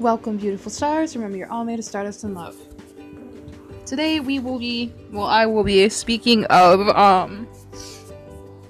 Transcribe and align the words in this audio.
Welcome, 0.00 0.36
beautiful 0.36 0.70
stars. 0.70 1.16
Remember, 1.16 1.36
you're 1.36 1.50
all 1.50 1.64
made 1.64 1.80
of 1.80 1.84
stardust 1.84 2.22
and 2.22 2.32
love. 2.32 2.56
Today 3.84 4.20
we 4.20 4.38
will 4.38 4.60
be, 4.60 4.92
well, 5.10 5.26
I 5.26 5.44
will 5.44 5.64
be 5.64 5.88
speaking 5.88 6.44
of 6.44 6.88
um 6.90 7.48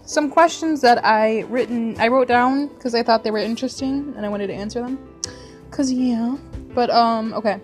some 0.07 0.31
questions 0.31 0.81
that 0.81 1.05
I 1.05 1.41
written, 1.51 2.01
I 2.01 2.09
wrote 2.09 2.29
down 2.29 2.69
because 2.69 2.95
I 2.95 3.03
thought 3.03 3.25
they 3.25 3.31
were 3.31 3.37
interesting 3.37 4.15
and 4.17 4.25
I 4.25 4.31
wanted 4.31 4.47
to 4.47 4.55
answer 4.55 4.81
them. 4.81 4.99
Cause 5.71 5.93
yeah, 5.93 6.35
but 6.75 6.89
um, 6.89 7.35
okay. 7.35 7.61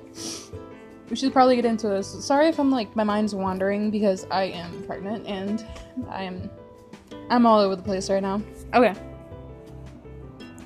We 1.08 1.16
should 1.16 1.32
probably 1.32 1.56
get 1.56 1.64
into 1.64 1.88
this. 1.88 2.22
Sorry 2.22 2.48
if 2.48 2.60
I'm 2.60 2.70
like 2.70 2.94
my 2.94 3.04
mind's 3.04 3.34
wandering 3.34 3.90
because 3.90 4.26
I 4.30 4.44
am 4.44 4.82
pregnant 4.82 5.26
and 5.26 5.66
I 6.10 6.24
am, 6.24 6.50
I'm 7.30 7.46
all 7.46 7.60
over 7.60 7.76
the 7.76 7.82
place 7.82 8.10
right 8.10 8.22
now. 8.22 8.42
Okay. 8.74 8.92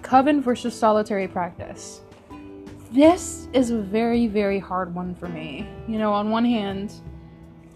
Coven 0.02 0.42
versus 0.42 0.74
solitary 0.74 1.28
practice. 1.28 2.00
This 2.90 3.48
is 3.52 3.70
a 3.70 3.78
very, 3.78 4.28
very 4.28 4.58
hard 4.58 4.94
one 4.94 5.14
for 5.14 5.28
me. 5.28 5.68
You 5.86 5.98
know, 5.98 6.10
on 6.10 6.30
one 6.30 6.44
hand, 6.44 6.94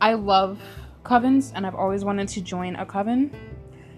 I 0.01 0.15
love 0.15 0.59
covens 1.05 1.53
and 1.55 1.67
I've 1.67 1.75
always 1.75 2.03
wanted 2.03 2.29
to 2.29 2.41
join 2.41 2.77
a 2.77 2.87
coven. 2.87 3.31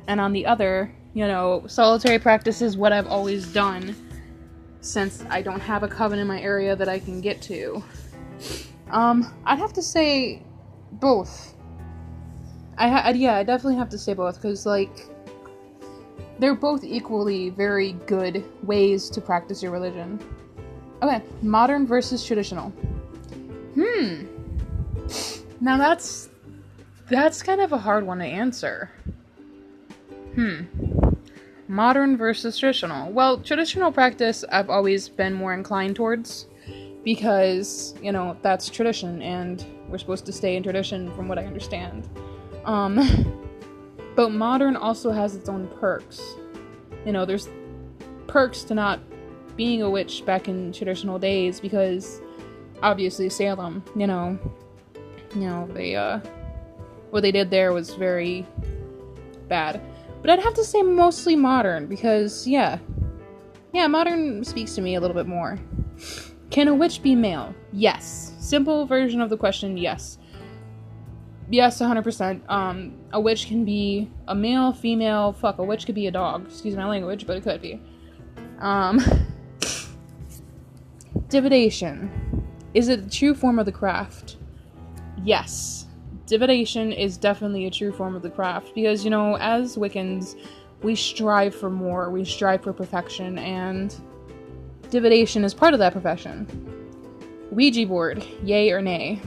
And 0.09 0.21
on 0.21 0.33
the 0.33 0.45
other, 0.45 0.93
you 1.15 1.27
know, 1.29 1.65
solitary 1.69 2.19
practice 2.19 2.61
is 2.61 2.77
what 2.77 2.93
I've 2.93 3.07
always 3.07 3.53
done 3.53 3.95
since 4.81 5.25
I 5.31 5.41
don't 5.41 5.61
have 5.61 5.85
a 5.85 5.89
coven 5.89 6.19
in 6.19 6.27
my 6.27 6.41
area 6.41 6.75
that 6.75 6.89
I 6.89 6.99
can 6.99 7.21
get 7.21 7.41
to. 7.43 7.83
Um, 8.91 9.33
I'd 9.45 9.61
have 9.61 9.73
to 9.75 9.83
say 9.83 10.43
both. 10.93 11.55
I 12.77 12.89
ha- 12.89 13.13
yeah, 13.15 13.37
I 13.37 13.45
definitely 13.45 13.77
have 13.77 13.89
to 13.91 13.99
say 13.99 14.15
both 14.15 14.35
because 14.35 14.67
like 14.67 15.09
they're 16.41 16.57
both 16.57 16.83
equally 16.83 17.51
very 17.51 17.93
good 18.07 18.45
ways 18.65 19.09
to 19.11 19.21
practice 19.21 19.63
your 19.63 19.71
religion. 19.71 20.19
Okay, 21.05 21.23
modern 21.43 21.87
versus 21.87 22.25
traditional. 22.25 22.71
Hmm. 23.75 24.25
Now 25.61 25.77
that's 25.77 26.31
that's 27.11 27.43
kind 27.43 27.61
of 27.61 27.73
a 27.73 27.79
hard 27.79 28.07
one 28.07 28.21
to 28.21 28.25
answer. 28.25 28.91
Hmm. 30.35 30.63
Modern 31.69 32.17
versus 32.17 32.57
traditional. 32.57 33.13
Well, 33.13 33.37
traditional 33.37 33.93
practice 33.93 34.47
I've 34.51 34.71
always 34.71 35.11
been 35.11 35.35
more 35.35 35.53
inclined 35.53 35.95
towards 35.95 36.47
because, 37.05 37.95
you 38.01 38.11
know, 38.11 38.39
that's 38.41 38.71
tradition 38.71 39.21
and 39.21 39.63
we're 39.91 39.99
supposed 39.99 40.25
to 40.25 40.33
stay 40.33 40.57
in 40.57 40.63
tradition 40.63 41.15
from 41.15 41.29
what 41.29 41.39
I 41.39 41.45
understand. 41.45 42.09
Um 42.65 42.97
but 44.17 44.31
modern 44.31 44.75
also 44.75 45.11
has 45.11 45.37
its 45.37 45.51
own 45.51 45.69
perks. 45.81 46.23
You 47.05 47.13
know, 47.13 47.27
there's 47.27 47.51
perks 48.27 48.65
to 48.65 48.75
not 48.75 49.01
being 49.57 49.83
a 49.83 49.91
witch 49.91 50.25
back 50.25 50.49
in 50.49 50.73
traditional 50.73 51.19
days 51.19 51.61
because 51.61 52.21
obviously 52.83 53.29
Salem, 53.29 53.83
you 53.97 54.07
know, 54.07 54.39
you 55.35 55.43
know, 55.43 55.69
they 55.73 55.97
uh 55.97 56.21
what 57.11 57.23
they 57.23 57.33
did 57.33 57.51
there 57.51 57.73
was 57.73 57.95
very 57.95 58.47
bad. 59.49 59.81
But 60.21 60.31
I'd 60.31 60.43
have 60.43 60.55
to 60.55 60.65
say 60.65 60.83
mostly 60.83 61.37
modern 61.37 61.87
because 61.87 62.47
yeah. 62.47 62.79
Yeah, 63.73 63.89
modern 63.89 64.45
speaks 64.45 64.75
to 64.77 64.81
me 64.81 64.95
a 64.95 65.01
little 65.01 65.15
bit 65.15 65.27
more. 65.27 65.59
Can 66.51 66.69
a 66.69 66.75
witch 66.75 67.03
be 67.03 67.17
male? 67.17 67.55
Yes. 67.73 68.33
Simple 68.39 68.87
version 68.87 69.21
of 69.21 69.31
the 69.31 69.37
question, 69.37 69.77
yes. 69.77 70.19
Yes, 71.51 71.81
100%. 71.81 72.49
Um, 72.49 72.95
a 73.13 73.21
witch 73.21 73.49
can 73.49 73.65
be 73.65 74.11
a 74.29 74.35
male, 74.35 74.73
female, 74.73 75.33
fuck, 75.33 75.59
a 75.59 75.65
witch 75.65 75.87
could 75.87 75.95
be 75.95 76.07
a 76.07 76.11
dog. 76.11 76.47
Excuse 76.47 76.77
my 76.77 76.87
language, 76.87 77.27
but 77.27 77.37
it 77.37 77.43
could 77.43 77.61
be. 77.61 77.83
Um, 78.61 79.01
Divination. 81.35 82.47
Is 82.75 82.87
it 82.87 83.01
a 83.01 83.11
true 83.11 83.35
form 83.35 83.59
of 83.59 83.67
the 83.67 83.73
craft? 83.73 84.37
Yes. 85.25 85.87
Divination 86.27 86.93
is 86.93 87.17
definitely 87.17 87.67
a 87.67 87.73
true 87.73 87.91
form 87.91 88.15
of 88.15 88.23
the 88.23 88.31
craft 88.31 88.73
because, 88.73 89.03
you 89.03 89.11
know, 89.11 89.37
as 89.39 89.75
Wiccans, 89.75 90.37
we 90.85 90.95
strive 90.95 91.53
for 91.53 91.71
more, 91.71 92.09
we 92.09 92.25
strive 92.25 92.63
for 92.63 92.73
perfection, 92.73 93.37
and 93.39 93.97
divination 94.91 95.43
is 95.43 95.53
part 95.53 95.75
of 95.75 95.81
that 95.81 95.93
profession. 95.93 96.47
Ouija 97.51 97.85
board, 97.85 98.25
yay 98.45 98.71
or 98.71 98.81
nay? 98.81 99.21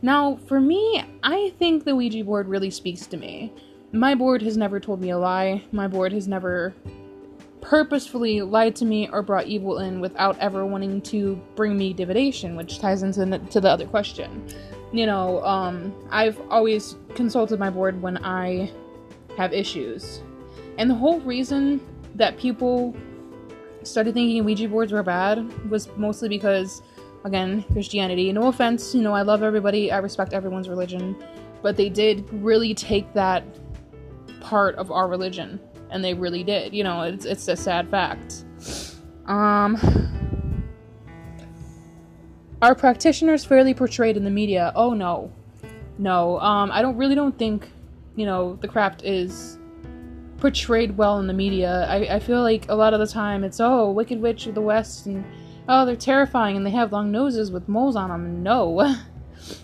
Now, 0.00 0.36
for 0.46 0.62
me, 0.62 1.04
I 1.22 1.52
think 1.58 1.84
the 1.84 1.94
Ouija 1.94 2.24
board 2.24 2.48
really 2.48 2.70
speaks 2.70 3.06
to 3.06 3.18
me. 3.18 3.52
My 3.92 4.14
board 4.14 4.40
has 4.40 4.56
never 4.56 4.80
told 4.80 5.02
me 5.02 5.10
a 5.10 5.18
lie, 5.18 5.62
my 5.72 5.88
board 5.88 6.10
has 6.14 6.26
never 6.26 6.74
purposefully 7.68 8.40
lied 8.40 8.74
to 8.74 8.86
me 8.86 9.10
or 9.12 9.20
brought 9.20 9.46
evil 9.46 9.80
in 9.80 10.00
without 10.00 10.38
ever 10.38 10.64
wanting 10.64 11.02
to 11.02 11.38
bring 11.54 11.76
me 11.76 11.92
divination, 11.92 12.56
which 12.56 12.78
ties 12.78 13.02
into 13.02 13.26
the, 13.26 13.38
to 13.40 13.60
the 13.60 13.68
other 13.68 13.86
question. 13.86 14.42
You 14.90 15.04
know, 15.04 15.44
um, 15.44 15.94
I've 16.10 16.40
always 16.48 16.96
consulted 17.14 17.58
my 17.58 17.68
board 17.68 18.00
when 18.00 18.24
I 18.24 18.72
have 19.36 19.52
issues. 19.52 20.22
And 20.78 20.88
the 20.88 20.94
whole 20.94 21.20
reason 21.20 21.86
that 22.14 22.38
people 22.38 22.96
started 23.82 24.14
thinking 24.14 24.42
Ouija 24.46 24.66
boards 24.66 24.90
were 24.90 25.02
bad 25.02 25.70
was 25.70 25.94
mostly 25.98 26.30
because, 26.30 26.80
again, 27.24 27.64
Christianity. 27.72 28.32
No 28.32 28.46
offense, 28.46 28.94
you 28.94 29.02
know, 29.02 29.12
I 29.12 29.20
love 29.20 29.42
everybody, 29.42 29.92
I 29.92 29.98
respect 29.98 30.32
everyone's 30.32 30.70
religion, 30.70 31.22
but 31.60 31.76
they 31.76 31.90
did 31.90 32.32
really 32.32 32.72
take 32.72 33.12
that 33.12 33.44
part 34.40 34.74
of 34.76 34.90
our 34.90 35.06
religion 35.06 35.60
and 35.90 36.04
they 36.04 36.14
really 36.14 36.42
did. 36.42 36.74
You 36.74 36.84
know, 36.84 37.02
it's 37.02 37.24
it's 37.24 37.48
a 37.48 37.56
sad 37.56 37.90
fact. 37.90 38.44
Um, 39.26 39.76
are 42.62 42.74
practitioners 42.74 43.44
fairly 43.44 43.74
portrayed 43.74 44.16
in 44.16 44.24
the 44.24 44.30
media? 44.30 44.72
Oh 44.74 44.94
no, 44.94 45.32
no. 45.98 46.38
Um, 46.40 46.70
I 46.72 46.82
don't 46.82 46.96
really 46.96 47.14
don't 47.14 47.36
think 47.38 47.70
you 48.16 48.26
know 48.26 48.56
the 48.56 48.68
craft 48.68 49.04
is 49.04 49.58
portrayed 50.38 50.96
well 50.96 51.18
in 51.18 51.26
the 51.26 51.34
media. 51.34 51.86
I, 51.88 52.16
I 52.16 52.18
feel 52.20 52.42
like 52.42 52.68
a 52.68 52.74
lot 52.74 52.94
of 52.94 53.00
the 53.00 53.06
time 53.06 53.44
it's 53.44 53.60
oh 53.60 53.90
Wicked 53.90 54.20
Witch 54.20 54.46
of 54.46 54.54
the 54.54 54.60
West 54.60 55.06
and 55.06 55.24
oh 55.68 55.84
they're 55.84 55.96
terrifying 55.96 56.56
and 56.56 56.64
they 56.64 56.70
have 56.70 56.92
long 56.92 57.10
noses 57.10 57.50
with 57.50 57.68
moles 57.68 57.96
on 57.96 58.10
them. 58.10 58.42
No. 58.42 58.96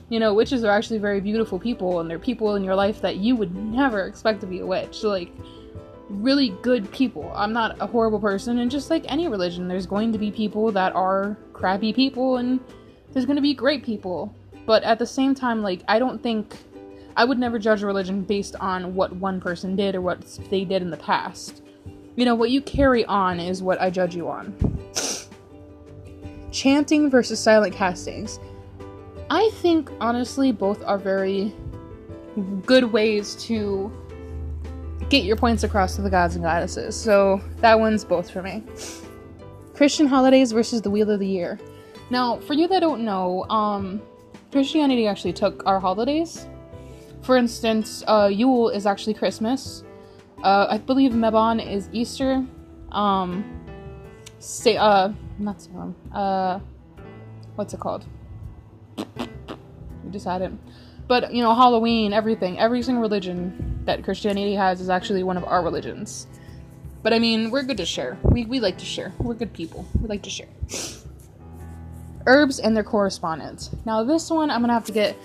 you 0.09 0.21
know, 0.21 0.35
witches 0.35 0.65
are 0.65 0.71
actually 0.71 0.99
very 0.99 1.21
beautiful 1.21 1.59
people, 1.59 2.01
and 2.01 2.09
they're 2.11 2.19
people 2.19 2.55
in 2.57 2.65
your 2.65 2.75
life 2.75 3.01
that 3.01 3.17
you 3.17 3.37
would 3.37 3.55
never 3.55 4.07
expect 4.07 4.41
to 4.41 4.47
be 4.47 4.61
a 4.61 4.67
witch. 4.67 5.03
Like, 5.03 5.33
really 6.09 6.51
good 6.63 6.91
people. 6.93 7.33
I'm 7.35 7.53
not 7.53 7.77
a 7.81 7.87
horrible 7.87 8.21
person, 8.21 8.59
and 8.59 8.71
just 8.71 8.91
like 8.91 9.05
any 9.09 9.29
religion, 9.29 9.69
there's 9.69 9.87
going 9.87 10.13
to 10.13 10.19
be 10.19 10.31
people 10.31 10.71
that 10.73 10.95
are 10.95 11.37
crappy 11.53 11.93
people, 11.93 12.37
and 12.37 12.61
there's 13.13 13.27
going 13.27 13.37
to 13.37 13.43
be 13.43 13.55
great 13.55 13.85
people. 13.85 14.35
But 14.67 14.83
at 14.83 14.99
the 14.99 15.07
same 15.07 15.35
time, 15.35 15.63
like, 15.63 15.83
I 15.89 15.99
don't 15.99 16.23
think 16.23 16.57
I 17.17 17.25
would 17.25 17.39
never 17.39 17.59
judge 17.59 17.83
a 17.83 17.87
religion 17.87 18.23
based 18.23 18.57
on 18.57 18.95
what 18.95 19.15
one 19.17 19.41
person 19.41 19.77
did 19.77 19.95
or 19.95 20.01
what 20.01 20.23
they 20.51 20.65
did 20.65 20.83
in 20.83 20.91
the 20.91 20.97
past. 20.97 21.63
You 22.17 22.25
know, 22.25 22.35
what 22.35 22.51
you 22.51 22.61
carry 22.61 23.05
on 23.05 23.41
is 23.41 23.63
what 23.63 23.81
I 23.81 23.91
judge 23.91 24.15
you 24.15 24.29
on. 24.29 24.55
Chanting 26.51 27.11
versus 27.11 27.41
silent 27.41 27.75
castings. 27.75 28.39
I 29.31 29.51
think, 29.55 29.91
honestly, 30.01 30.53
both 30.53 30.83
are 30.85 30.99
very 30.99 31.53
good 32.67 32.85
ways 32.85 33.35
to 33.47 33.93
get 35.15 35.25
your 35.25 35.37
points 35.37 35.63
across 35.63 35.95
to 35.95 36.03
the 36.03 36.11
gods 36.11 36.35
and 36.35 36.45
goddesses. 36.45 36.97
So 36.97 37.41
that 37.59 37.79
one's 37.79 38.05
both 38.05 38.31
for 38.31 38.43
me. 38.43 38.65
Christian 39.73 40.07
holidays 40.07 40.51
versus 40.51 40.83
the 40.83 40.91
Wheel 40.91 41.09
of 41.09 41.21
the 41.21 41.27
Year. 41.27 41.59
Now, 42.11 42.41
for 42.41 42.55
you 42.55 42.67
that 42.67 42.81
don't 42.81 43.05
know, 43.05 43.45
um, 43.45 44.03
Christianity 44.51 45.07
actually 45.07 45.33
took 45.33 45.65
our 45.67 45.79
holidays. 45.79 46.49
For 47.23 47.37
instance, 47.37 48.03
uh, 48.09 48.29
Yule 48.33 48.71
is 48.71 48.87
actually 48.87 49.15
Christmas. 49.15 49.85
Uh, 50.43 50.67
I 50.69 50.79
believe 50.79 51.13
Mabon 51.13 51.65
is 51.65 51.89
Easter. 51.93 52.45
Um, 52.91 53.45
say, 54.41 54.77
uh, 54.77 55.13
not 55.39 55.63
Salem. 55.63 55.95
Uh, 56.13 56.59
what's 57.55 57.73
it 57.73 57.79
called? 57.79 58.05
We 58.99 60.11
just 60.11 60.27
had 60.27 60.43
it. 60.43 60.53
But 61.07 61.33
you 61.33 61.43
know, 61.43 61.55
Halloween, 61.55 62.13
everything, 62.13 62.59
every 62.59 62.83
single 62.83 63.03
religion 63.03 63.74
that 63.85 64.03
Christianity 64.05 64.55
has 64.55 64.81
is 64.81 64.89
actually 64.89 65.23
one 65.23 65.37
of 65.37 65.45
our 65.45 65.63
religions. 65.63 66.27
But 67.03 67.13
I 67.13 67.19
mean, 67.19 67.51
we're 67.51 67.63
good 67.63 67.77
to 67.77 67.87
share. 67.87 68.17
We, 68.23 68.47
we 68.47 68.61
like 68.61 68.79
to 68.79 68.85
share. 68.85 69.13
We're 69.19 69.35
good 69.35 69.53
people. 69.53 69.87
We 70.01 70.09
like 70.09 70.23
to 70.23 70.31
share. 70.31 70.49
Herbs 72.27 72.59
and 72.59 72.75
their 72.75 72.85
correspondence. 72.85 73.71
Now, 73.85 74.03
this 74.03 74.31
one 74.31 74.51
I'm 74.51 74.63
gonna 74.63 74.73
have 74.73 74.87
to 74.87 74.93
get 74.93 75.17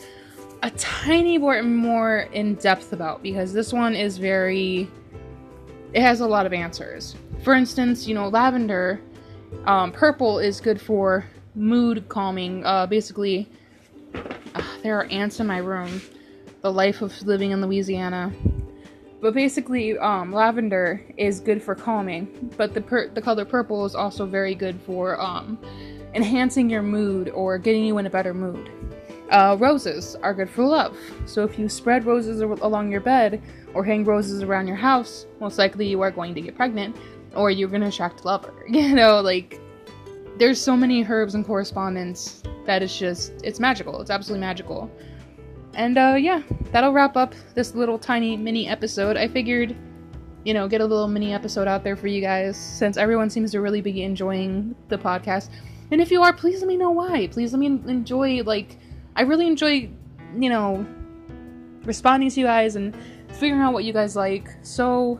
a 0.61 0.69
tiny 0.71 1.37
bit 1.37 1.63
more 1.63 2.27
in 2.33 2.55
depth 2.55 2.91
about 2.91 3.23
because 3.23 3.53
this 3.53 3.71
one 3.71 3.95
is 3.95 4.17
very. 4.17 4.89
It 5.93 6.01
has 6.01 6.19
a 6.19 6.27
lot 6.27 6.45
of 6.45 6.53
answers. 6.53 7.15
For 7.43 7.53
instance, 7.53 8.07
you 8.07 8.13
know, 8.13 8.27
lavender, 8.27 8.99
um, 9.65 9.91
purple 9.91 10.39
is 10.39 10.59
good 10.59 10.79
for 10.79 11.25
mood 11.55 12.09
calming. 12.09 12.65
Uh, 12.65 12.85
basically, 12.85 13.47
uh, 14.13 14.63
there 14.83 14.99
are 14.99 15.05
ants 15.05 15.39
in 15.39 15.47
my 15.47 15.57
room 15.59 16.01
the 16.61 16.71
life 16.71 17.01
of 17.01 17.19
living 17.23 17.51
in 17.51 17.61
Louisiana. 17.61 18.33
But 19.21 19.33
basically, 19.33 19.97
um, 19.97 20.31
lavender 20.31 21.03
is 21.17 21.39
good 21.39 21.61
for 21.61 21.75
calming, 21.75 22.53
but 22.55 22.73
the 22.73 22.81
per- 22.81 23.09
the 23.09 23.21
color 23.21 23.43
purple 23.43 23.85
is 23.85 23.93
also 23.93 24.25
very 24.25 24.55
good 24.55 24.79
for 24.85 25.19
um, 25.19 25.59
enhancing 26.13 26.69
your 26.69 26.81
mood 26.81 27.29
or 27.29 27.57
getting 27.57 27.83
you 27.83 27.97
in 27.97 28.05
a 28.05 28.09
better 28.09 28.33
mood. 28.33 28.69
Uh, 29.29 29.55
roses 29.59 30.15
are 30.23 30.33
good 30.33 30.49
for 30.49 30.63
love. 30.63 30.97
So 31.25 31.43
if 31.43 31.59
you 31.59 31.69
spread 31.69 32.05
roses 32.05 32.41
along 32.41 32.91
your 32.91 33.01
bed 33.01 33.41
or 33.73 33.83
hang 33.83 34.03
roses 34.03 34.41
around 34.41 34.67
your 34.67 34.77
house, 34.77 35.27
most 35.39 35.59
likely 35.59 35.87
you 35.87 36.01
are 36.01 36.09
going 36.09 36.33
to 36.33 36.41
get 36.41 36.55
pregnant 36.55 36.95
or 37.35 37.51
you're 37.51 37.69
going 37.69 37.81
to 37.81 37.89
attract 37.89 38.21
a 38.21 38.27
lover. 38.27 38.65
You 38.69 38.95
know, 38.95 39.21
like 39.21 39.59
there's 40.39 40.59
so 40.59 40.75
many 40.75 41.03
herbs 41.03 41.35
and 41.35 41.45
correspondence 41.45 42.41
that 42.65 42.81
it's 42.81 42.97
just 42.97 43.33
it's 43.43 43.59
magical. 43.59 44.01
It's 44.01 44.09
absolutely 44.09 44.41
magical. 44.41 44.89
And 45.73 45.97
uh 45.97 46.15
yeah, 46.19 46.41
that'll 46.71 46.93
wrap 46.93 47.15
up 47.15 47.33
this 47.53 47.75
little 47.75 47.99
tiny 47.99 48.35
mini 48.37 48.67
episode. 48.67 49.17
I 49.17 49.27
figured 49.27 49.75
you 50.43 50.53
know, 50.53 50.67
get 50.67 50.81
a 50.81 50.85
little 50.85 51.07
mini 51.07 51.33
episode 51.33 51.67
out 51.67 51.83
there 51.83 51.95
for 51.95 52.07
you 52.07 52.21
guys 52.21 52.57
since 52.57 52.97
everyone 52.97 53.29
seems 53.29 53.51
to 53.51 53.61
really 53.61 53.81
be 53.81 54.03
enjoying 54.03 54.73
the 54.87 54.97
podcast. 54.97 55.49
And 55.91 56.01
if 56.01 56.11
you 56.11 56.21
are, 56.21 56.31
please 56.31 56.61
let 56.61 56.67
me 56.67 56.77
know 56.77 56.91
why. 56.91 57.27
Please 57.27 57.51
let 57.51 57.59
me 57.59 57.65
enjoy 57.65 58.41
like 58.43 58.77
I 59.15 59.23
really 59.23 59.47
enjoy, 59.47 59.89
you 60.37 60.49
know, 60.49 60.85
responding 61.83 62.29
to 62.29 62.39
you 62.39 62.45
guys 62.45 62.75
and 62.75 62.95
figuring 63.33 63.61
out 63.61 63.73
what 63.73 63.83
you 63.83 63.91
guys 63.91 64.15
like. 64.15 64.49
So 64.61 65.19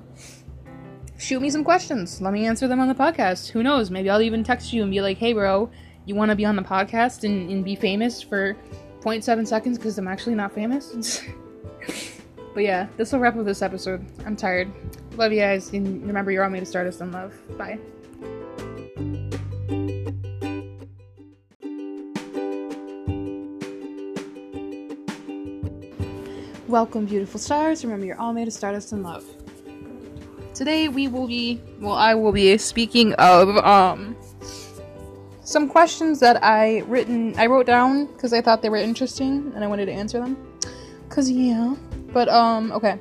shoot 1.18 1.42
me 1.42 1.50
some 1.50 1.63
questions. 1.63 2.22
Let 2.22 2.31
me 2.34 2.46
answer 2.46 2.68
them 2.68 2.80
on 2.80 2.88
the 2.88 2.96
podcast. 2.96 3.50
Who 3.50 3.62
knows? 3.62 3.92
Maybe 3.92 4.10
I'll 4.10 4.22
even 4.22 4.44
text 4.44 4.72
you 4.72 4.84
and 4.84 4.92
be 4.92 5.01
like, 5.01 5.18
hey, 5.18 5.34
bro, 5.34 5.69
you 6.06 6.16
want 6.16 6.30
to 6.30 6.36
be 6.36 6.46
on 6.46 6.56
the 6.56 6.62
podcast 6.62 7.24
and, 7.24 7.50
and 7.51 7.66
be 7.66 7.75
famous 7.75 8.22
for 8.22 8.56
0.7 9.01 9.48
seconds 9.48 9.78
because 9.78 9.98
I'm 9.98 10.07
actually 10.07 10.36
not 10.36 10.51
famous? 10.51 11.24
but 12.54 12.63
yeah, 12.63 12.88
this 12.98 13.13
will 13.13 13.19
wrap 13.19 13.38
up 13.38 13.46
this 13.46 13.62
episode. 13.62 14.06
I'm 14.25 14.36
tired. 14.36 14.69
Love 15.16 15.31
you 15.31 15.40
guys. 15.40 15.72
And 15.72 16.06
remember, 16.06 16.31
you're 16.31 16.44
all 16.44 16.50
made 16.50 16.60
to 16.60 16.66
start 16.66 16.86
us 16.86 17.00
in 17.00 17.12
love. 17.12 17.34
Bye. 17.57 17.80
Welcome, 26.68 27.06
beautiful 27.06 27.40
stars. 27.40 27.84
Remember, 27.84 28.06
you're 28.06 28.19
all 28.19 28.34
made 28.34 28.46
to 28.46 28.51
start 28.51 28.75
us 28.75 28.92
in 28.92 29.01
love. 29.01 29.25
Today 30.54 30.90
we 30.90 31.07
will 31.07 31.25
be, 31.25 31.62
well, 31.80 31.96
I 31.96 32.13
will 32.16 32.34
be 32.34 32.57
speaking 32.57 33.13
of 33.13 33.57
um 33.66 34.16
some 35.50 35.68
questions 35.68 36.19
that 36.19 36.44
I 36.44 36.80
written, 36.81 37.34
I 37.38 37.48
wrote 37.48 37.66
down 37.66 38.06
because 38.07 38.34
I 38.34 38.42
thought 38.42 38.62
they 38.62 38.69
were 38.69 38.78
interesting 38.78 39.51
and 39.56 39.63
I 39.63 39.68
wanted 39.68 39.88
to 39.88 39.92
answer 39.92 40.19
them. 40.19 40.38
Cause 41.10 41.30
yeah, 41.30 41.75
but 42.13 42.30
um, 42.30 42.72
okay. 42.72 43.00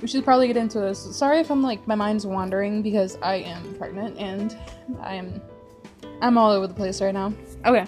We 0.00 0.08
should 0.08 0.24
probably 0.24 0.46
get 0.46 0.56
into 0.56 0.80
this. 0.80 1.16
Sorry 1.16 1.38
if 1.38 1.50
I'm 1.50 1.62
like 1.62 1.86
my 1.86 1.94
mind's 1.94 2.26
wandering 2.26 2.82
because 2.82 3.16
I 3.22 3.36
am 3.36 3.74
pregnant 3.74 4.16
and 4.18 4.56
I'm 5.00 5.40
I'm 6.20 6.36
all 6.38 6.50
over 6.50 6.66
the 6.66 6.74
place 6.74 7.00
right 7.00 7.14
now. 7.14 7.32
Okay. 7.64 7.86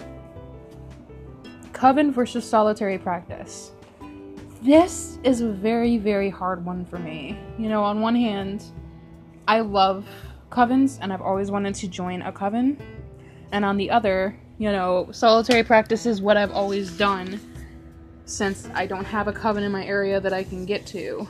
Coven 1.73 2.11
versus 2.11 2.47
solitary 2.47 2.97
practice 2.97 3.71
this 4.61 5.17
is 5.23 5.41
a 5.41 5.49
very, 5.49 5.97
very 5.97 6.29
hard 6.29 6.63
one 6.63 6.85
for 6.85 6.99
me. 6.99 7.37
You 7.57 7.67
know, 7.67 7.83
on 7.83 8.01
one 8.01 8.15
hand, 8.15 8.63
I 9.47 9.61
love 9.61 10.05
covens 10.51 10.99
and 11.01 11.11
I've 11.11 11.21
always 11.21 11.49
wanted 11.49 11.73
to 11.75 11.87
join 11.87 12.21
a 12.21 12.31
coven. 12.31 12.77
And 13.51 13.65
on 13.65 13.77
the 13.77 13.89
other, 13.89 14.37
you 14.57 14.71
know, 14.71 15.09
solitary 15.11 15.63
practice 15.63 16.05
is 16.05 16.21
what 16.21 16.37
I've 16.37 16.51
always 16.51 16.95
done 16.97 17.39
since 18.25 18.67
I 18.73 18.85
don't 18.85 19.05
have 19.05 19.27
a 19.27 19.33
coven 19.33 19.63
in 19.63 19.71
my 19.71 19.85
area 19.85 20.19
that 20.19 20.33
I 20.33 20.43
can 20.43 20.65
get 20.65 20.85
to. 20.87 21.27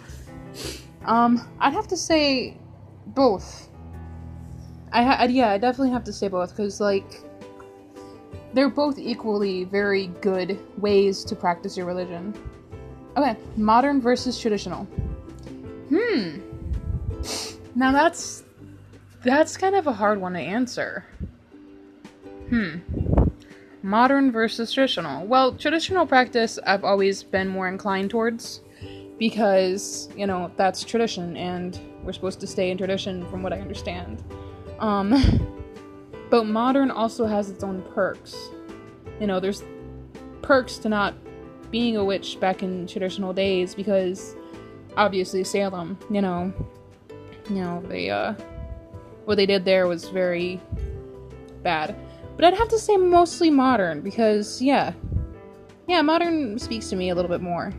Um, 1.06 1.48
I'd 1.60 1.74
have 1.74 1.88
to 1.88 1.98
say 1.98 2.58
both. 3.08 3.70
I 4.92 5.04
ha- 5.04 5.24
yeah, 5.24 5.50
I 5.50 5.58
definitely 5.58 5.92
have 5.92 6.04
to 6.04 6.14
say 6.14 6.28
both 6.28 6.52
because 6.52 6.80
like 6.80 7.24
they're 8.54 8.70
both 8.70 9.00
equally 9.00 9.64
very 9.64 10.08
good 10.22 10.60
ways 10.78 11.24
to 11.26 11.36
practice 11.36 11.78
your 11.78 11.86
religion. 11.86 12.34
Okay, 13.18 13.36
modern 13.58 14.02
versus 14.02 14.40
traditional. 14.40 14.84
Hmm. 15.90 16.40
Now 17.76 17.92
that's 17.92 18.44
that's 19.24 19.58
kind 19.58 19.76
of 19.76 19.88
a 19.88 19.94
hard 19.94 20.20
one 20.20 20.34
to 20.34 20.40
answer. 20.40 21.06
Hmm. 22.52 22.80
Modern 23.82 24.30
versus 24.30 24.74
traditional. 24.74 25.26
Well, 25.26 25.54
traditional 25.54 26.06
practice 26.06 26.60
I've 26.68 26.84
always 26.84 27.24
been 27.24 27.48
more 27.48 27.70
inclined 27.70 28.10
towards 28.10 28.60
because, 29.18 30.10
you 30.18 30.28
know, 30.28 30.52
that's 30.58 30.84
tradition 30.84 31.38
and 31.38 31.80
we're 32.04 32.12
supposed 32.12 32.42
to 32.42 32.48
stay 32.48 32.70
in 32.70 32.78
tradition 32.78 33.26
from 33.30 33.42
what 33.42 33.54
I 33.54 33.62
understand. 33.62 34.22
Um 34.80 35.14
but 36.30 36.44
modern 36.44 36.92
also 36.92 37.26
has 37.26 37.50
its 37.50 37.64
own 37.64 37.84
perks. 37.94 38.36
You 39.22 39.28
know, 39.28 39.40
there's 39.40 39.64
perks 40.42 40.78
to 40.80 40.90
not 40.90 41.14
being 41.72 41.96
a 41.96 42.04
witch 42.04 42.38
back 42.42 42.64
in 42.64 42.86
traditional 42.86 43.32
days 43.32 43.74
because 43.74 44.36
obviously 44.98 45.46
Salem, 45.46 45.98
you 46.10 46.22
know, 46.22 46.52
you 47.50 47.62
know, 47.62 47.82
they 47.88 48.10
uh 48.10 48.34
what 49.24 49.36
they 49.36 49.46
did 49.46 49.64
there 49.64 49.88
was 49.88 50.10
very 50.10 50.60
bad. 51.64 51.96
But 52.42 52.56
I'd 52.56 52.58
have 52.58 52.70
to 52.70 52.80
say 52.80 52.98
mostly 52.98 53.52
modern 53.52 54.02
because 54.02 54.64
yeah. 54.64 54.94
Yeah, 55.88 56.02
modern 56.02 56.58
speaks 56.58 56.90
to 56.90 56.96
me 56.96 57.12
a 57.12 57.16
little 57.16 57.30
bit 57.30 57.40
more. 57.40 57.72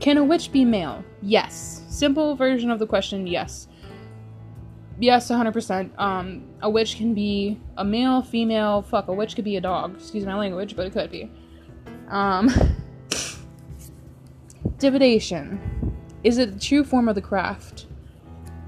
Can 0.00 0.16
a 0.16 0.24
witch 0.24 0.50
be 0.50 0.64
male? 0.64 1.04
Yes. 1.20 1.82
Simple 1.90 2.36
version 2.36 2.70
of 2.70 2.78
the 2.78 2.86
question, 2.86 3.26
yes. 3.26 3.68
Yes, 4.98 5.30
100%. 5.30 5.90
Um, 5.98 6.48
a 6.62 6.70
witch 6.70 6.96
can 6.96 7.12
be 7.12 7.60
a 7.76 7.84
male, 7.84 8.22
female, 8.22 8.80
fuck, 8.80 9.08
a 9.08 9.12
witch 9.12 9.36
could 9.36 9.44
be 9.44 9.56
a 9.56 9.60
dog. 9.60 9.96
Excuse 9.96 10.24
my 10.24 10.36
language, 10.36 10.74
but 10.74 10.86
it 10.86 10.94
could 10.94 11.10
be. 11.10 11.30
Um, 12.08 12.50
Divination. 14.78 15.94
Is 16.24 16.38
it 16.38 16.48
a 16.48 16.58
true 16.58 16.82
form 16.82 17.10
of 17.10 17.14
the 17.14 17.20
craft? 17.20 17.84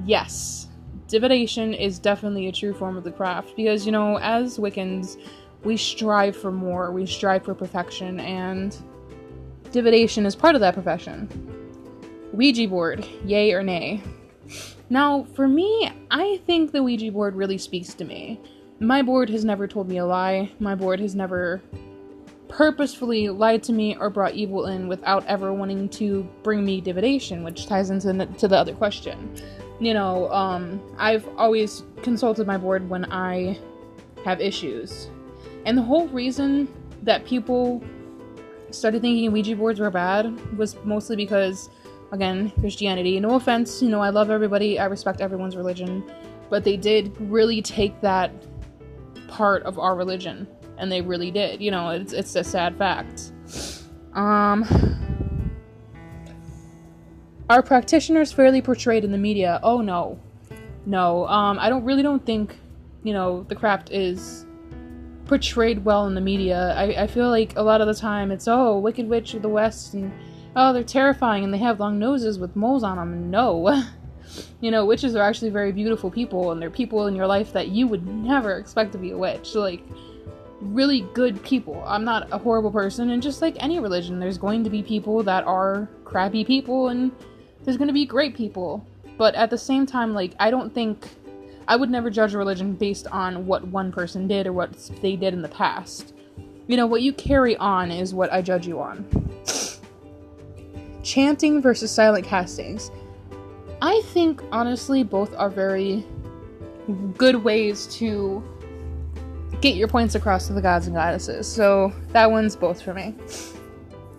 Yes. 0.05 0.68
Divination 1.09 1.73
is 1.73 1.99
definitely 1.99 2.49
a 2.49 2.53
true 2.53 2.75
form 2.75 2.99
of 2.99 3.03
the 3.03 3.11
craft 3.11 3.57
because, 3.57 3.87
you 3.87 3.93
know, 3.93 4.19
as 4.19 4.59
Wiccans, 4.59 5.17
we 5.65 5.77
strive 5.77 6.37
for 6.37 6.53
more, 6.53 6.93
we 6.93 7.07
strive 7.07 7.45
for 7.45 7.55
perfection, 7.55 8.21
and 8.21 8.77
divination 9.73 10.27
is 10.27 10.37
part 10.37 10.55
of 10.55 10.61
that 10.61 10.75
profession. 10.75 11.29
Ouija 12.35 12.69
board, 12.69 13.07
yay 13.25 13.53
or 13.53 13.63
nay? 13.63 14.03
Now, 14.91 15.25
for 15.35 15.49
me, 15.49 15.91
I 16.11 16.41
think 16.47 16.73
the 16.73 16.83
Ouija 16.83 17.11
board 17.11 17.35
really 17.35 17.59
speaks 17.59 17.95
to 17.95 18.05
me. 18.05 18.39
My 18.79 19.01
board 19.01 19.31
has 19.31 19.47
never 19.47 19.67
told 19.67 19.89
me 19.89 19.97
a 19.97 20.07
lie. 20.07 20.53
My 20.61 20.75
board 20.75 21.01
has 21.01 21.15
never 21.15 21.63
purposefully 22.49 23.29
lied 23.29 23.63
to 23.63 23.73
me 23.73 23.97
or 23.97 24.11
brought 24.11 24.35
evil 24.35 24.67
in 24.67 24.89
without 24.89 25.25
ever 25.27 25.53
wanting 25.53 25.89
to 25.91 26.29
bring 26.43 26.65
me 26.65 26.81
divination, 26.81 27.45
which 27.45 27.67
ties 27.67 27.91
into 27.91 28.27
to 28.27 28.49
the 28.49 28.57
other 28.57 28.75
question. 28.75 29.35
You 29.81 29.95
know, 29.95 30.31
um, 30.33 30.81
I've 30.99 31.27
always 31.37 31.85
consulted 32.03 32.47
my 32.47 32.57
board 32.57 32.89
when 32.89 33.11
I 33.13 33.59
have 34.25 34.41
issues. 34.41 35.11
And 35.65 35.79
the 35.79 35.83
whole 35.83 36.09
reason 36.09 36.69
that 37.03 37.25
people 37.25 37.83
started 38.71 39.03
thinking 39.03 39.31
Ouija 39.33 39.57
boards 39.57 39.81
were 39.81 39.91
bad 39.91 40.57
was 40.59 40.77
mostly 40.85 41.17
because, 41.17 41.71
again, 42.13 42.51
Christianity. 42.61 43.19
No 43.21 43.35
offense, 43.35 43.81
you 43.83 43.89
know, 43.89 44.01
I 44.01 44.11
love 44.11 44.31
everybody, 44.31 44.79
I 44.79 44.87
respect 44.87 45.21
everyone's 45.21 45.57
religion, 45.57 46.05
but 46.51 46.65
they 46.65 46.77
did 46.77 47.15
really 47.21 47.63
take 47.63 48.01
that 48.01 48.33
part 49.29 49.63
of 49.63 49.79
our 49.79 49.95
religion 49.95 50.47
and 50.79 50.91
they 50.91 51.01
really 51.01 51.31
did. 51.31 51.61
You 51.61 51.71
know, 51.71 51.91
it's 51.91 52.13
it's 52.13 52.35
a 52.37 52.45
sad 52.45 52.77
fact. 52.77 53.33
Um, 54.15 54.65
are 57.51 57.63
practitioners 57.63 58.33
fairly 58.33 58.61
portrayed 58.61 59.05
in 59.05 59.13
the 59.13 59.19
media? 59.19 59.61
Oh 59.63 59.81
no, 59.81 60.19
no. 60.87 61.27
Um, 61.27 61.59
I 61.59 61.69
don't 61.69 61.85
really 61.85 62.03
don't 62.03 62.25
think 62.25 62.57
you 63.03 63.13
know 63.13 63.45
the 63.49 63.55
craft 63.55 63.91
is 63.91 64.47
portrayed 65.27 65.85
well 65.85 66.07
in 66.07 66.15
the 66.15 66.21
media. 66.21 66.75
I, 66.77 67.03
I 67.03 67.07
feel 67.07 67.29
like 67.29 67.57
a 67.57 67.63
lot 67.63 67.81
of 67.81 67.87
the 67.87 67.95
time 67.95 68.31
it's 68.31 68.49
oh 68.49 68.79
Wicked 68.79 69.09
Witch 69.09 69.35
of 69.35 69.43
the 69.43 69.49
West 69.49 69.95
and 69.95 70.13
oh 70.57 70.73
they're 70.73 70.83
terrifying 70.83 71.45
and 71.45 71.53
they 71.53 71.59
have 71.59 71.81
long 71.81 71.99
noses 71.99 72.39
with 72.39 72.55
moles 72.57 72.83
on 72.83 72.97
them. 72.97 73.31
No. 73.31 73.83
you 74.61 74.71
know, 74.71 74.85
witches 74.85 75.15
are 75.15 75.23
actually 75.23 75.51
very 75.51 75.73
beautiful 75.73 76.11
people, 76.11 76.53
and 76.53 76.61
they're 76.61 76.71
people 76.71 77.07
in 77.07 77.15
your 77.15 77.27
life 77.27 77.53
that 77.53 77.69
you 77.69 77.87
would 77.87 78.07
never 78.07 78.57
expect 78.59 78.93
to 78.93 78.99
be 78.99 79.11
a 79.11 79.17
witch. 79.17 79.55
Like, 79.55 79.83
really 80.61 81.03
good 81.15 81.43
people. 81.43 81.83
I'm 81.87 82.05
not 82.05 82.29
a 82.33 82.39
horrible 82.39 82.71
person, 82.71 83.11
and 83.11 83.23
just 83.23 83.43
like 83.43 83.57
any 83.59 83.79
religion, 83.79 84.19
there's 84.19 84.39
going 84.39 84.65
to 84.65 84.71
be 84.71 84.83
people 84.83 85.23
that 85.23 85.45
are 85.47 85.89
crappy 86.05 86.45
people, 86.45 86.89
and 86.89 87.13
there's 87.65 87.77
going 87.77 87.89
to 87.89 87.95
be 87.95 88.07
great 88.07 88.37
people. 88.37 88.87
But 89.17 89.35
at 89.35 89.51
the 89.51 89.59
same 89.59 89.85
time, 89.85 90.15
like, 90.15 90.35
I 90.39 90.51
don't 90.51 90.73
think 90.73 91.09
I 91.67 91.77
would 91.77 91.91
never 91.91 92.09
judge 92.09 92.35
a 92.35 92.39
religion 92.39 92.75
based 92.75 93.07
on 93.09 93.47
what 93.47 93.67
one 93.69 93.93
person 93.93 94.29
did 94.29 94.47
or 94.47 94.53
what 94.53 94.73
they 95.03 95.17
did 95.17 95.35
in 95.35 95.43
the 95.43 95.49
past. 95.49 96.15
You 96.67 96.77
know, 96.77 96.87
what 96.87 97.03
you 97.03 97.13
carry 97.13 97.57
on 97.57 97.91
is 97.91 98.15
what 98.15 98.33
I 98.33 98.43
judge 98.43 98.67
you 98.67 98.81
on. 98.81 99.05
Chanting 101.03 101.61
versus 101.61 101.91
silent 101.91 102.25
castings. 102.25 102.91
I 103.83 104.03
think, 104.07 104.43
honestly, 104.53 105.03
both 105.03 105.35
are 105.37 105.51
very 105.51 106.05
good 107.17 107.37
ways 107.37 107.87
to 107.97 108.43
get 109.61 109.75
your 109.77 109.89
points 109.89 110.15
across 110.15 110.47
to 110.47 110.53
the 110.53 110.63
gods 110.63 110.87
and 110.87 110.95
goddesses. 110.95 111.47
So 111.47 111.93
that 112.09 112.31
one's 112.31 112.57
both 112.57 112.81
for 112.81 112.95
me. 112.95 113.15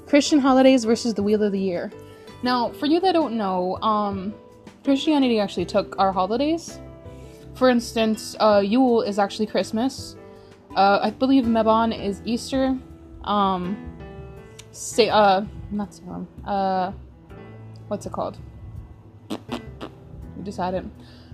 Christian 0.08 0.40
holidays 0.40 0.84
versus 0.84 1.14
the 1.14 1.24
Wheel 1.24 1.44
of 1.44 1.52
the 1.52 1.60
Year. 1.60 1.92
Now, 2.42 2.72
for 2.72 2.86
you 2.86 3.00
that 3.02 3.12
don't 3.14 3.36
know, 3.38 3.78
um, 3.82 4.34
Christianity 4.84 5.40
actually 5.40 5.66
took 5.66 5.98
our 6.00 6.12
holidays. 6.12 6.80
For 7.56 7.70
instance, 7.70 8.36
uh, 8.40 8.62
Yule 8.66 9.02
is 9.02 9.20
actually 9.20 9.48
Christmas. 9.48 10.16
Uh, 10.76 11.00
I 11.02 11.10
believe 11.10 11.44
Mabon 11.44 11.98
is 11.98 12.22
Easter. 12.24 12.78
Um, 13.24 13.98
say, 14.72 15.10
uh, 15.10 15.42
not 15.72 15.94
Salem. 15.94 16.28
Uh, 16.46 16.94
what's 17.90 18.06
it 18.06 18.14
called? 18.14 18.38
We 19.30 20.44
decided. 20.44 20.90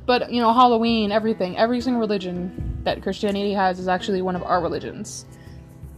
But, 0.08 0.32
you 0.32 0.42
know, 0.42 0.54
Halloween, 0.54 1.12
everything, 1.12 1.58
every 1.58 1.82
single 1.82 2.00
religion 2.00 2.80
that 2.84 3.04
Christianity 3.04 3.54
has 3.54 3.80
is 3.80 3.88
actually 3.88 4.22
one 4.22 4.36
of 4.36 4.44
our 4.44 4.62
religions. 4.62 5.26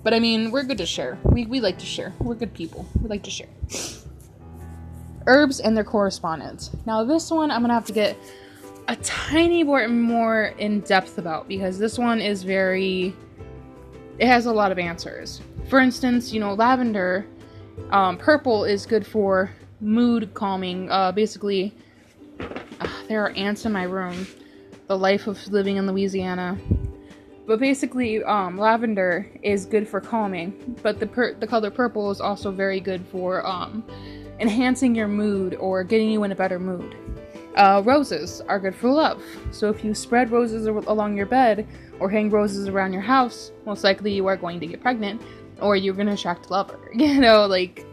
But 0.03 0.13
I 0.13 0.19
mean, 0.19 0.51
we're 0.51 0.63
good 0.63 0.77
to 0.77 0.85
share. 0.85 1.17
We, 1.23 1.45
we 1.45 1.59
like 1.59 1.79
to 1.79 1.85
share. 1.85 2.13
We're 2.19 2.35
good 2.35 2.53
people. 2.53 2.85
We 3.01 3.07
like 3.09 3.23
to 3.23 3.31
share. 3.31 3.49
Herbs 5.27 5.59
and 5.59 5.75
their 5.75 5.83
correspondence. 5.83 6.71
Now, 6.85 7.03
this 7.03 7.29
one 7.29 7.51
I'm 7.51 7.61
gonna 7.61 7.73
have 7.73 7.85
to 7.85 7.93
get 7.93 8.17
a 8.87 8.95
tiny 8.97 9.63
bit 9.63 9.89
more 9.89 10.53
in 10.57 10.79
depth 10.81 11.17
about 11.17 11.47
because 11.47 11.77
this 11.77 11.97
one 11.97 12.21
is 12.21 12.43
very. 12.43 13.13
It 14.17 14.27
has 14.27 14.47
a 14.47 14.51
lot 14.51 14.71
of 14.71 14.79
answers. 14.79 15.41
For 15.69 15.79
instance, 15.79 16.33
you 16.33 16.39
know, 16.39 16.53
lavender, 16.53 17.27
um, 17.91 18.17
purple 18.17 18.63
is 18.63 18.85
good 18.85 19.05
for 19.05 19.51
mood 19.81 20.33
calming. 20.33 20.89
Uh, 20.89 21.11
basically, 21.11 21.75
uh, 22.39 22.87
there 23.07 23.23
are 23.23 23.31
ants 23.31 23.65
in 23.65 23.71
my 23.71 23.83
room. 23.83 24.25
The 24.87 24.97
life 24.97 25.27
of 25.27 25.45
living 25.49 25.75
in 25.75 25.85
Louisiana. 25.85 26.57
But 27.45 27.59
basically, 27.59 28.23
um, 28.23 28.57
lavender 28.57 29.29
is 29.41 29.65
good 29.65 29.87
for 29.87 30.01
calming, 30.01 30.77
but 30.81 30.99
the 30.99 31.07
per- 31.07 31.33
the 31.33 31.47
color 31.47 31.71
purple 31.71 32.11
is 32.11 32.19
also 32.19 32.51
very 32.51 32.79
good 32.79 33.05
for 33.07 33.45
um, 33.45 33.85
enhancing 34.39 34.95
your 34.95 35.07
mood 35.07 35.55
or 35.55 35.83
getting 35.83 36.09
you 36.09 36.23
in 36.23 36.31
a 36.31 36.35
better 36.35 36.59
mood. 36.59 36.95
Uh, 37.55 37.81
roses 37.83 38.41
are 38.41 38.59
good 38.59 38.75
for 38.75 38.89
love, 38.89 39.23
so 39.51 39.69
if 39.69 39.83
you 39.83 39.95
spread 39.95 40.31
roses 40.31 40.67
along 40.67 41.17
your 41.17 41.25
bed 41.25 41.67
or 41.99 42.09
hang 42.09 42.29
roses 42.29 42.67
around 42.67 42.93
your 42.93 43.01
house, 43.01 43.51
most 43.65 43.83
likely 43.83 44.13
you 44.13 44.27
are 44.27 44.37
going 44.37 44.59
to 44.59 44.67
get 44.67 44.79
pregnant 44.79 45.19
or 45.59 45.75
you're 45.75 45.95
going 45.95 46.07
to 46.07 46.13
attract 46.13 46.47
a 46.47 46.53
lover. 46.53 46.79
You 46.93 47.19
know, 47.19 47.45
like 47.45 47.85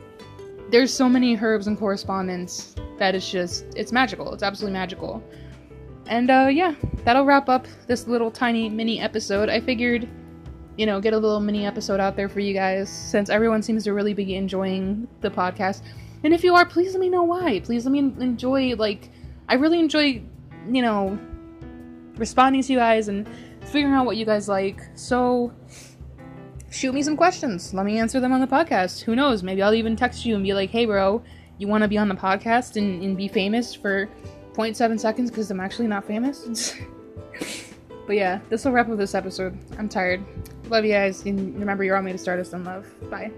there's 0.71 0.93
so 0.93 1.09
many 1.09 1.37
herbs 1.37 1.67
and 1.67 1.79
correspondence 1.79 2.75
that 2.99 3.15
it's 3.15 3.31
just 3.31 3.65
it's 3.77 3.93
magical. 3.93 4.33
It's 4.35 4.43
absolutely 4.43 4.75
magical. 4.75 5.23
And 6.07 6.31
uh, 6.31 6.49
yeah, 6.51 6.75
that'll 7.05 7.25
wrap 7.25 7.49
up 7.49 7.67
this 7.87 8.07
little 8.07 8.31
tiny 8.31 8.69
mini 8.69 9.01
episode. 9.01 9.49
I 9.49 9.61
figured, 9.61 10.09
you 10.77 10.85
know, 10.87 11.01
get 11.01 11.15
a 11.15 11.19
little 11.19 11.41
mini 11.41 11.65
episode 11.65 12.01
out 12.01 12.17
there 12.17 12.29
for 12.29 12.41
you 12.41 12.53
guys 12.53 12.91
since 12.91 13.31
everyone 13.31 13.63
seems 13.63 13.85
to 13.85 13.95
really 13.95 14.15
be 14.15 14.35
enjoying 14.35 15.09
the 15.21 15.31
podcast. 15.31 15.83
And 16.25 16.33
if 16.33 16.43
you 16.43 16.55
are, 16.55 16.65
please 16.65 16.93
let 16.93 17.01
me 17.01 17.11
know 17.11 17.23
why. 17.23 17.61
Please 17.61 17.85
let 17.85 17.93
me 17.93 17.99
enjoy, 17.99 18.75
like, 18.77 19.11
I 19.49 19.55
really 19.55 19.79
enjoy, 19.79 20.23
you 20.71 20.83
know, 20.83 21.19
responding 22.17 22.63
to 22.63 22.73
you 22.73 22.79
guys 22.79 23.09
and 23.09 23.29
figuring 23.67 23.95
out 23.95 24.07
what 24.07 24.17
you 24.17 24.25
guys 24.25 24.49
like. 24.49 24.81
So, 24.95 25.53
shoot 26.71 26.95
me 26.95 27.03
some 27.03 27.17
questions. 27.17 27.75
Let 27.75 27.85
me 27.85 27.99
answer 27.99 28.21
them 28.21 28.33
on 28.33 28.41
the 28.41 28.47
podcast. 28.47 29.03
Who 29.03 29.15
knows? 29.15 29.43
Maybe 29.43 29.63
I'll 29.63 29.75
even 29.75 29.97
text 29.97 30.25
you 30.25 30.35
and 30.35 30.43
be 30.43 30.55
like, 30.55 30.71
hey, 30.71 30.87
bro, 30.87 31.23
you 31.59 31.69
want 31.69 31.83
to 31.83 31.89
be 31.89 31.99
on 31.99 32.09
the 32.09 32.15
podcast 32.15 32.77
and, 32.77 33.03
and 33.03 33.17
be 33.17 33.29
famous 33.29 33.75
for 33.75 34.09
0.7 34.55 34.99
seconds 34.99 35.31
because 35.31 35.51
I'm 35.51 35.61
actually 35.61 35.89
not 35.89 36.07
famous. 36.07 36.75
but 38.07 38.17
yeah, 38.17 38.41
this 38.49 38.65
will 38.65 38.73
wrap 38.73 38.89
up 38.89 38.97
this 38.97 39.15
episode. 39.15 39.59
I'm 39.79 39.91
tired. 39.91 40.25
Love 40.71 40.87
you 40.87 40.93
guys, 40.93 41.27
and 41.27 41.59
remember, 41.59 41.85
you're 41.85 41.97
all 41.97 42.03
made 42.03 42.13
to 42.13 42.19
start 42.19 42.41
us 42.41 42.55
in 42.55 42.65
love. 42.65 42.87
Bye. 43.11 43.31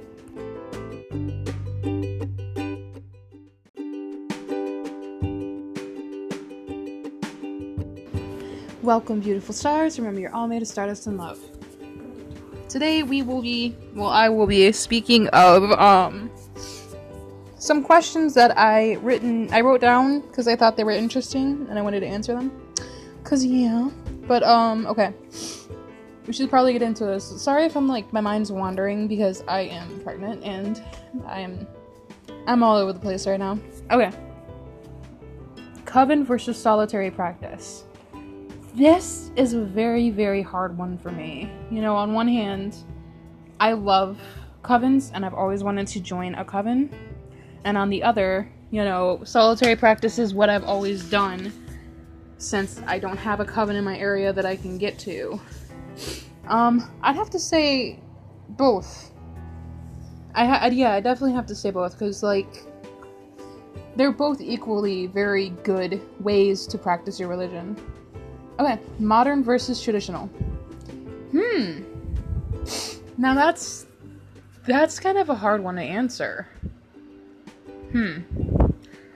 Welcome, 8.86 9.18
beautiful 9.18 9.52
stars. 9.52 9.98
Remember, 9.98 10.20
you're 10.20 10.32
all 10.32 10.46
made 10.46 10.60
to 10.60 10.64
start 10.64 10.88
us 10.88 11.08
in 11.08 11.16
love. 11.16 11.40
Today 12.68 13.02
we 13.02 13.20
will 13.20 13.42
be, 13.42 13.76
well, 13.96 14.10
I 14.10 14.28
will 14.28 14.46
be 14.46 14.70
speaking 14.70 15.26
of 15.30 15.72
um 15.72 16.30
some 17.58 17.82
questions 17.82 18.32
that 18.34 18.56
I 18.56 18.92
written 19.02 19.52
I 19.52 19.62
wrote 19.62 19.80
down 19.80 20.20
because 20.20 20.46
I 20.46 20.54
thought 20.54 20.76
they 20.76 20.84
were 20.84 20.92
interesting 20.92 21.66
and 21.68 21.76
I 21.76 21.82
wanted 21.82 21.98
to 21.98 22.06
answer 22.06 22.34
them. 22.34 22.52
Cause 23.24 23.44
yeah. 23.44 23.90
But 24.28 24.44
um 24.44 24.86
okay. 24.86 25.12
We 26.28 26.32
should 26.32 26.48
probably 26.48 26.72
get 26.72 26.82
into 26.82 27.06
this. 27.06 27.42
Sorry 27.42 27.64
if 27.64 27.76
I'm 27.76 27.88
like 27.88 28.12
my 28.12 28.20
mind's 28.20 28.52
wandering 28.52 29.08
because 29.08 29.42
I 29.48 29.62
am 29.62 29.98
pregnant 30.04 30.44
and 30.44 30.80
I 31.26 31.40
am 31.40 31.66
I'm 32.46 32.62
all 32.62 32.76
over 32.76 32.92
the 32.92 33.00
place 33.00 33.26
right 33.26 33.40
now. 33.40 33.58
Okay. 33.90 34.12
Coven 35.86 36.24
versus 36.24 36.56
solitary 36.56 37.10
practice. 37.10 37.82
This 38.76 39.30
is 39.36 39.54
a 39.54 39.62
very, 39.62 40.10
very 40.10 40.42
hard 40.42 40.76
one 40.76 40.98
for 40.98 41.10
me. 41.10 41.50
You 41.70 41.80
know, 41.80 41.96
on 41.96 42.12
one 42.12 42.28
hand, 42.28 42.76
I 43.58 43.72
love 43.72 44.20
covens 44.62 45.10
and 45.14 45.24
I've 45.24 45.32
always 45.32 45.64
wanted 45.64 45.86
to 45.86 46.00
join 46.00 46.34
a 46.34 46.44
coven 46.44 46.94
and 47.64 47.78
on 47.78 47.88
the 47.88 48.02
other, 48.02 48.52
you 48.70 48.84
know, 48.84 49.22
solitary 49.24 49.76
practice 49.76 50.18
is 50.18 50.34
what 50.34 50.50
I've 50.50 50.64
always 50.64 51.08
done 51.08 51.50
since 52.36 52.78
I 52.86 52.98
don't 52.98 53.16
have 53.16 53.40
a 53.40 53.46
coven 53.46 53.76
in 53.76 53.82
my 53.84 53.96
area 53.96 54.30
that 54.30 54.44
I 54.44 54.56
can 54.56 54.76
get 54.76 54.98
to. 55.00 55.40
Um, 56.46 56.86
I'd 57.00 57.16
have 57.16 57.30
to 57.30 57.38
say 57.38 57.98
both. 58.50 59.10
I 60.34 60.44
ha- 60.44 60.66
yeah, 60.70 60.92
I 60.92 61.00
definitely 61.00 61.32
have 61.32 61.46
to 61.46 61.54
say 61.54 61.70
both 61.70 61.92
because 61.92 62.22
like 62.22 62.66
they're 63.96 64.12
both 64.12 64.42
equally 64.42 65.06
very 65.06 65.48
good 65.64 66.02
ways 66.20 66.66
to 66.66 66.76
practice 66.76 67.18
your 67.18 67.30
religion. 67.30 67.74
Okay, 68.58 68.78
modern 68.98 69.44
versus 69.44 69.82
traditional. 69.82 70.26
Hmm. 71.32 71.82
Now 73.18 73.34
that's 73.34 73.86
that's 74.66 74.98
kind 74.98 75.18
of 75.18 75.28
a 75.28 75.34
hard 75.34 75.62
one 75.62 75.76
to 75.76 75.82
answer. 75.82 76.48
Hmm. 77.92 78.18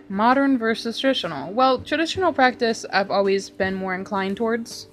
Modern 0.09 0.59
versus 0.59 0.99
traditional. 0.99 1.53
Well, 1.53 1.81
traditional 1.81 2.33
practice 2.33 2.85
I've 2.93 3.11
always 3.11 3.49
been 3.49 3.75
more 3.75 3.95
inclined 3.95 4.37
towards 4.37 4.89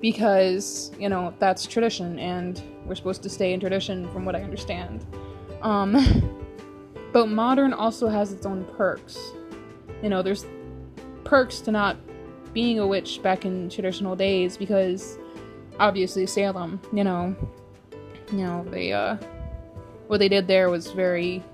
because, 0.00 0.90
you 0.98 1.08
know, 1.08 1.32
that's 1.38 1.66
tradition 1.66 2.18
and 2.18 2.62
we're 2.84 2.94
supposed 2.94 3.22
to 3.22 3.30
stay 3.30 3.52
in 3.52 3.60
tradition 3.60 4.10
from 4.12 4.24
what 4.24 4.36
I 4.36 4.42
understand. 4.42 5.06
Um 5.62 5.96
but 7.12 7.28
modern 7.28 7.72
also 7.72 8.08
has 8.08 8.32
its 8.32 8.44
own 8.44 8.64
perks. 8.76 9.18
You 10.02 10.10
know, 10.10 10.22
there's 10.22 10.44
perks 11.24 11.60
to 11.62 11.72
not 11.72 11.96
being 12.56 12.78
a 12.78 12.86
witch 12.86 13.22
back 13.22 13.44
in 13.44 13.68
traditional 13.68 14.16
days 14.16 14.56
because 14.56 15.18
obviously 15.78 16.24
Salem, 16.24 16.80
you 16.90 17.04
know, 17.04 17.36
you 18.32 18.38
know, 18.38 18.64
they 18.70 18.94
uh 18.94 19.18
what 20.06 20.20
they 20.20 20.28
did 20.30 20.48
there 20.48 20.70
was 20.70 20.90
very 20.90 21.44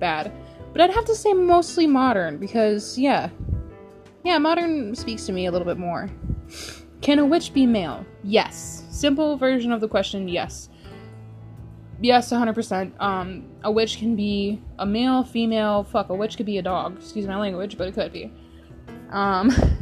bad. 0.00 0.32
But 0.72 0.80
I'd 0.80 0.90
have 0.90 1.04
to 1.04 1.14
say 1.14 1.32
mostly 1.32 1.86
modern 1.86 2.38
because, 2.38 2.98
yeah. 2.98 3.30
Yeah, 4.24 4.38
modern 4.38 4.96
speaks 4.96 5.26
to 5.26 5.32
me 5.32 5.46
a 5.46 5.52
little 5.52 5.64
bit 5.64 5.78
more. 5.78 6.10
Can 7.02 7.20
a 7.20 7.24
witch 7.24 7.54
be 7.54 7.64
male? 7.64 8.04
Yes. 8.24 8.84
Simple 8.90 9.36
version 9.36 9.70
of 9.70 9.80
the 9.80 9.88
question, 9.88 10.26
yes. 10.26 10.70
Yes, 12.00 12.32
100%. 12.32 13.00
Um, 13.00 13.44
a 13.62 13.70
witch 13.70 13.98
can 13.98 14.16
be 14.16 14.60
a 14.80 14.86
male, 14.86 15.22
female, 15.22 15.84
fuck, 15.84 16.08
a 16.08 16.14
witch 16.16 16.36
could 16.36 16.46
be 16.46 16.58
a 16.58 16.62
dog. 16.62 16.96
Excuse 16.96 17.28
my 17.28 17.36
language, 17.36 17.78
but 17.78 17.86
it 17.86 17.94
could 17.94 18.12
be. 18.12 18.32
Um, 19.10 19.52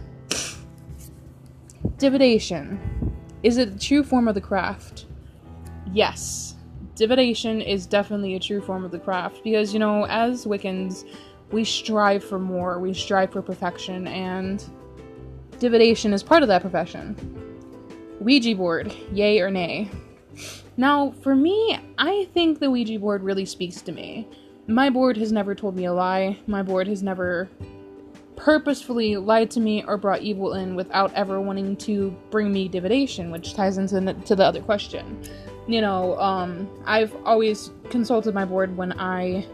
divination. 1.99 3.15
Is 3.43 3.59
it 3.59 3.69
a 3.69 3.79
true 3.79 4.03
form 4.03 4.29
of 4.29 4.35
the 4.35 4.41
craft? 4.41 5.07
Yes 5.93 6.49
divination 6.99 7.61
is 7.61 7.87
definitely 7.87 8.35
a 8.35 8.41
true 8.41 8.61
form 8.61 8.85
of 8.85 8.91
the 8.91 8.99
craft 8.99 9.43
because, 9.45 9.73
you 9.73 9.79
know, 9.79 10.05
as 10.07 10.45
Wiccans, 10.45 11.05
we 11.53 11.65
strive 11.65 12.25
for 12.25 12.41
more, 12.41 12.81
we 12.81 12.93
strive 12.93 13.31
for 13.31 13.41
perfection, 13.41 14.09
and 14.09 14.65
divination 15.61 16.13
is 16.13 16.23
part 16.23 16.43
of 16.43 16.49
that 16.49 16.61
profession. 16.61 17.17
Ouija 18.21 18.55
board, 18.57 18.93
yay 19.13 19.39
or 19.39 19.49
nay? 19.49 19.89
Now, 20.77 21.13
for 21.23 21.37
me, 21.37 21.79
I 21.99 22.29
think 22.35 22.59
the 22.59 22.71
Ouija 22.71 22.99
board 22.99 23.23
really 23.23 23.47
speaks 23.47 23.81
to 23.83 23.93
me. 23.93 24.29
My 24.67 24.91
board 24.91 25.17
has 25.17 25.31
never 25.31 25.55
told 25.55 25.77
me 25.77 25.85
a 25.85 25.93
lie. 25.93 26.39
My 26.49 26.63
board 26.63 26.89
has 26.89 27.03
never 27.03 27.49
purposefully 28.39 29.17
lied 29.17 29.51
to 29.51 29.61
me 29.61 29.85
or 29.85 29.99
brought 29.99 30.23
evil 30.23 30.55
in 30.55 30.75
without 30.75 31.13
ever 31.15 31.41
wanting 31.41 31.77
to 31.77 32.17
bring 32.31 32.51
me 32.53 32.69
divination, 32.69 33.31
which 33.31 33.53
ties 33.53 33.77
into 33.77 34.01
the, 34.01 34.15
to 34.15 34.35
the 34.35 34.45
other 34.45 34.63
question 34.63 35.23
you 35.69 35.83
know, 35.83 36.19
um, 36.19 36.69
I've 36.87 37.15
always 37.25 37.71
consulted 37.91 38.35
my 38.35 38.45
board 38.45 38.77
when 38.77 38.99
I 38.99 39.47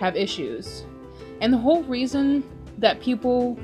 have 0.00 0.14
issues. 0.14 0.84
And 1.40 1.52
the 1.52 1.58
whole 1.58 1.82
reason 1.84 2.44
that 2.78 3.00
people 3.00 3.58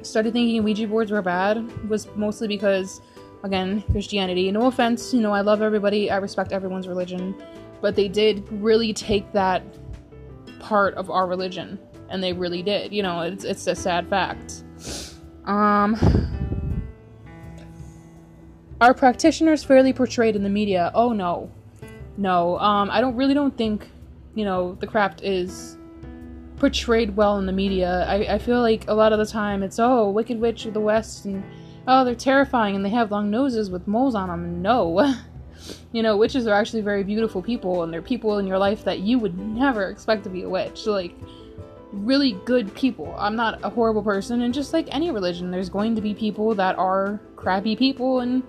started 0.00 0.32
thinking 0.32 0.64
Ouija 0.64 0.88
boards 0.88 1.10
were 1.10 1.22
bad 1.22 1.88
was 1.88 2.08
mostly 2.16 2.48
because 2.48 3.02
again, 3.44 3.82
Christianity. 3.90 4.50
No 4.52 4.66
offense, 4.66 5.12
you 5.12 5.20
know, 5.20 5.32
I 5.32 5.40
love 5.40 5.62
everybody, 5.62 6.10
I 6.10 6.16
respect 6.16 6.52
everyone's 6.52 6.88
religion, 6.88 7.34
but 7.80 7.96
they 7.96 8.08
did 8.08 8.46
really 8.52 8.92
take 8.92 9.30
that 9.32 9.62
part 10.60 10.94
of 10.94 11.10
our 11.10 11.26
religion, 11.26 11.78
and 12.12 12.22
they 12.22 12.32
really 12.32 12.62
did. 12.62 12.92
You 12.92 13.02
know, 13.02 13.22
it's 13.22 13.42
it's 13.42 13.66
a 13.66 13.74
sad 13.74 14.08
fact. 14.08 14.62
Um, 15.46 15.96
are 18.80 18.94
practitioners 18.94 19.64
fairly 19.64 19.92
portrayed 19.92 20.36
in 20.36 20.42
the 20.44 20.50
media? 20.50 20.92
Oh 20.94 21.12
no, 21.12 21.50
no. 22.16 22.58
Um, 22.58 22.90
I 22.90 23.00
don't 23.00 23.16
really 23.16 23.34
don't 23.34 23.56
think, 23.56 23.88
you 24.34 24.44
know, 24.44 24.74
the 24.74 24.86
craft 24.86 25.22
is 25.22 25.78
portrayed 26.56 27.16
well 27.16 27.38
in 27.38 27.46
the 27.46 27.52
media. 27.52 28.04
I, 28.06 28.34
I 28.34 28.38
feel 28.38 28.60
like 28.60 28.86
a 28.88 28.94
lot 28.94 29.12
of 29.12 29.18
the 29.18 29.26
time 29.26 29.62
it's 29.62 29.80
oh 29.80 30.10
Wicked 30.10 30.38
Witch 30.38 30.66
of 30.66 30.74
the 30.74 30.80
West 30.80 31.24
and 31.24 31.42
oh 31.88 32.04
they're 32.04 32.14
terrifying 32.14 32.76
and 32.76 32.84
they 32.84 32.90
have 32.90 33.10
long 33.10 33.30
noses 33.30 33.70
with 33.70 33.88
moles 33.88 34.14
on 34.14 34.28
them. 34.28 34.62
No. 34.62 35.14
you 35.92 36.02
know, 36.02 36.16
witches 36.16 36.46
are 36.46 36.54
actually 36.54 36.82
very 36.82 37.02
beautiful 37.02 37.42
people 37.42 37.82
and 37.82 37.92
they're 37.92 38.02
people 38.02 38.38
in 38.38 38.46
your 38.46 38.58
life 38.58 38.84
that 38.84 39.00
you 39.00 39.18
would 39.18 39.38
never 39.38 39.88
expect 39.88 40.24
to 40.24 40.30
be 40.30 40.42
a 40.42 40.48
witch. 40.48 40.86
Like 40.86 41.14
really 41.92 42.32
good 42.44 42.74
people. 42.74 43.14
I'm 43.18 43.36
not 43.36 43.60
a 43.62 43.70
horrible 43.70 44.02
person 44.02 44.42
and 44.42 44.52
just 44.52 44.72
like 44.72 44.88
any 44.90 45.10
religion, 45.10 45.50
there's 45.50 45.68
going 45.68 45.94
to 45.94 46.00
be 46.00 46.14
people 46.14 46.54
that 46.54 46.76
are 46.78 47.20
crappy 47.36 47.76
people 47.76 48.20
and 48.20 48.42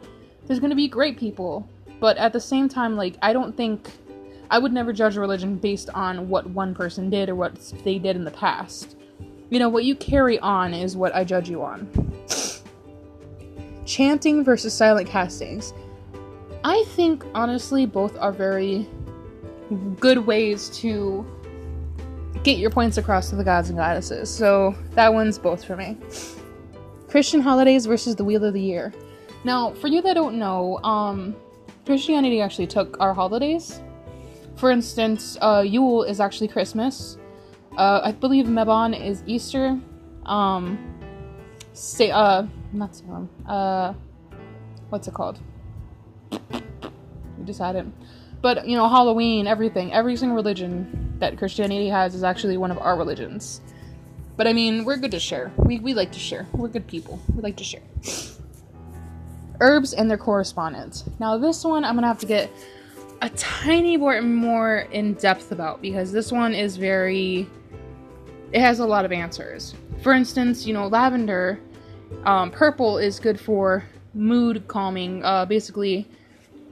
there's 0.48 0.60
going 0.60 0.70
to 0.70 0.76
be 0.76 0.88
great 0.88 1.18
people. 1.18 1.68
But 2.00 2.18
at 2.18 2.34
the 2.34 2.40
same 2.40 2.70
time 2.70 2.96
like 2.96 3.18
I 3.22 3.34
don't 3.34 3.56
think 3.56 3.90
I 4.50 4.60
would 4.60 4.72
never 4.72 4.94
judge 4.94 5.18
a 5.18 5.20
religion 5.20 5.58
based 5.58 5.90
on 5.90 6.30
what 6.30 6.50
one 6.50 6.76
person 6.76 7.10
did 7.10 7.30
or 7.30 7.36
what 7.36 7.56
they 7.84 7.98
did 7.98 8.16
in 8.16 8.24
the 8.24 8.32
past. 8.32 8.96
You 9.50 9.60
know, 9.60 9.70
what 9.70 9.84
you 9.84 9.96
carry 9.96 10.40
on 10.40 10.74
is 10.74 10.96
what 10.96 11.14
I 11.16 11.24
judge 11.24 11.50
you 11.50 11.64
on. 11.64 11.90
Chanting 13.86 14.44
versus 14.44 14.74
silent 14.74 15.08
castings. 15.08 15.74
I 16.64 16.84
think, 16.90 17.26
honestly, 17.36 17.86
both 17.86 18.18
are 18.18 18.32
very 18.32 18.88
good 20.00 20.20
ways 20.20 20.70
to 20.70 21.26
get 22.44 22.58
your 22.58 22.70
points 22.70 22.98
across 22.98 23.30
to 23.30 23.36
the 23.36 23.44
gods 23.44 23.70
and 23.70 23.78
goddesses. 23.78 24.30
So 24.30 24.76
that 24.92 25.14
one's 25.14 25.38
both 25.38 25.64
for 25.64 25.76
me. 25.76 25.98
Christian 27.08 27.42
holidays 27.42 27.86
versus 27.86 28.16
the 28.16 28.24
Wheel 28.24 28.44
of 28.44 28.54
the 28.54 28.62
Year. 28.62 28.94
Now, 29.44 29.74
for 29.74 29.88
you 29.88 30.02
that 30.02 30.16
don't 30.16 30.40
know, 30.40 30.80
um, 30.84 31.36
Christianity 31.86 32.42
actually 32.42 32.68
took 32.68 33.00
our 33.00 33.14
holidays 33.14 33.82
for 34.56 34.72
instance, 34.72 35.38
uh, 35.42 35.64
Yule 35.66 36.04
is 36.04 36.20
actually 36.20 36.48
Christmas. 36.48 37.18
Uh, 37.78 38.02
I 38.04 38.12
believe 38.12 38.46
Mabon 38.46 38.98
is 39.00 39.24
Easter. 39.26 39.80
Um, 40.26 40.78
say, 41.74 42.12
uh, 42.12 42.46
not 42.72 42.96
Salem. 42.96 43.30
Uh, 43.48 43.94
what's 44.90 45.08
it 45.08 45.14
called? 45.14 45.40
We 46.32 47.46
just 47.46 47.60
had 47.60 47.76
it. 47.76 47.86
But, 48.42 48.68
you 48.68 48.78
know, 48.78 48.88
Halloween, 48.88 49.48
everything, 49.48 49.92
every 49.94 50.16
single 50.16 50.36
religion 50.36 51.13
that 51.24 51.38
Christianity 51.38 51.88
has 51.88 52.14
is 52.16 52.24
actually 52.24 52.58
one 52.58 52.70
of 52.70 52.78
our 52.78 52.98
religions. 52.98 53.62
But 54.36 54.46
I 54.46 54.54
mean, 54.54 54.84
we're 54.84 54.98
good 54.98 55.12
to 55.12 55.20
share. 55.20 55.54
We, 55.58 55.80
we 55.80 55.94
like 55.94 56.12
to 56.12 56.20
share. 56.20 56.46
We're 56.52 56.68
good 56.68 56.86
people. 56.86 57.20
We 57.34 57.42
like 57.42 57.56
to 57.58 57.64
share. 57.64 57.82
Herbs 59.62 59.94
and 59.94 60.10
their 60.10 60.18
correspondence. 60.18 61.06
Now, 61.20 61.38
this 61.38 61.64
one 61.64 61.86
I'm 61.86 61.96
gonna 61.96 62.08
have 62.08 62.20
to 62.20 62.26
get 62.26 62.52
a 63.22 63.30
tiny 63.30 63.96
bit 63.96 64.22
more 64.22 64.80
in 64.92 65.14
depth 65.14 65.54
about 65.54 65.82
because 65.82 66.12
this 66.12 66.30
one 66.30 66.54
is 66.54 66.76
very 66.76 67.48
it 68.52 68.60
has 68.60 68.80
a 68.80 68.86
lot 68.86 69.06
of 69.06 69.14
answers 69.14 69.74
for 70.02 70.12
instance 70.12 70.68
you 70.68 70.74
know 70.74 70.88
lavender 70.88 71.58
um, 72.26 72.52
purple 72.52 72.98
is 72.98 73.22
good 73.22 73.40
for 73.40 73.86
mood 74.14 74.68
calming 74.68 75.24
uh, 75.24 75.46
basically 75.46 76.06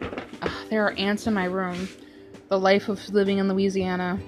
uh, 0.02 0.50
there 0.70 0.86
are 0.86 0.92
ants 0.98 1.26
in 1.26 1.34
my 1.34 1.46
room 1.46 1.88
the 2.50 2.60
life 2.60 2.90
of 2.90 3.08
living 3.14 3.38
in 3.38 3.48
louisiana 3.48 4.20